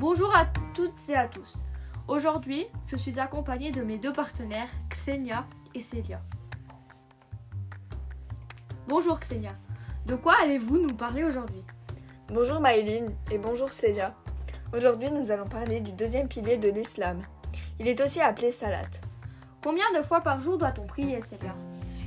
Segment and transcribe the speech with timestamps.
[0.00, 1.58] Bonjour à toutes et à tous.
[2.08, 5.44] Aujourd'hui, je suis accompagnée de mes deux partenaires, Xenia
[5.74, 6.22] et Célia.
[8.88, 9.52] Bonjour Xenia.
[10.06, 11.62] De quoi allez-vous nous parler aujourd'hui?
[12.28, 14.14] Bonjour Maëline et bonjour Célia.
[14.74, 17.18] Aujourd'hui, nous allons parler du deuxième pilier de l'islam.
[17.78, 18.88] Il est aussi appelé salat.
[19.62, 21.54] Combien de fois par jour doit-on prier, Célia?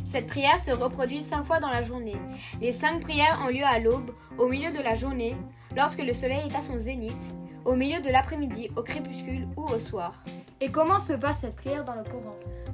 [0.04, 2.18] Cette prière se reproduit cinq fois dans la journée.
[2.60, 5.38] Les cinq prières ont lieu à l'aube, au milieu de la journée,
[5.76, 7.36] lorsque le soleil est à son zénith,
[7.66, 10.24] au milieu de l'après-midi, au crépuscule ou au soir.
[10.62, 12.32] Et comment se passe cette prière dans le Coran?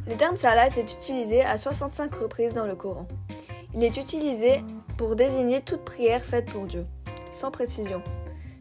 [0.07, 3.07] Le terme salat est utilisé à 65 reprises dans le Coran.
[3.73, 4.53] Il est utilisé
[4.98, 6.85] pour désigner toute prière faite pour Dieu,
[7.31, 8.02] sans précision.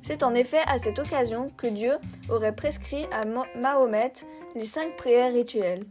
[0.02, 1.92] C'est en effet à cette occasion que Dieu
[2.28, 3.24] aurait prescrit à
[3.58, 4.12] Mahomet
[4.54, 5.84] les cinq prières rituelles.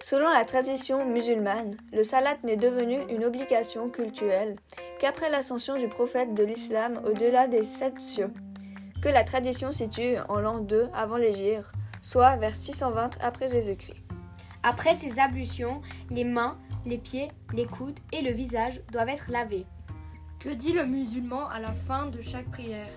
[0.00, 4.56] Selon la tradition musulmane, le salat n'est devenu une obligation cultuelle
[5.00, 8.32] qu'après l'ascension du prophète de l'islam au-delà des sept cieux,
[9.02, 11.70] que la tradition situe en l'an 2 avant l'Égypte,
[12.02, 13.96] soit vers 620 après Jésus-Christ.
[14.62, 19.66] Après ces ablutions, les mains, les pieds, les coudes et le visage doivent être lavés.
[20.40, 22.90] Que dit le musulman à la fin de chaque prière?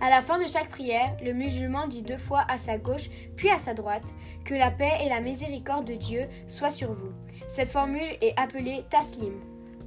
[0.00, 3.50] À la fin de chaque prière, le musulman dit deux fois à sa gauche puis
[3.50, 7.12] à sa droite Que la paix et la miséricorde de Dieu soient sur vous.
[7.48, 9.34] Cette formule est appelée taslim.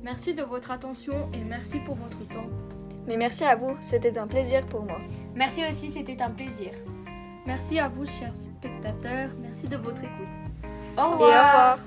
[0.03, 2.49] Merci de votre attention et merci pour votre temps.
[3.07, 4.99] Mais merci à vous, c'était un plaisir pour moi.
[5.35, 6.71] Merci aussi, c'était un plaisir.
[7.45, 9.29] Merci à vous, chers spectateurs.
[9.39, 10.35] Merci de votre écoute.
[10.97, 11.77] Au Et au revoir.